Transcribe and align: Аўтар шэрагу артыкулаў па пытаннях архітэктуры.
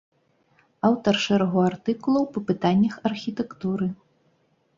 Аўтар 0.87 1.19
шэрагу 1.25 1.59
артыкулаў 1.65 2.23
па 2.33 2.39
пытаннях 2.49 2.97
архітэктуры. 3.11 3.87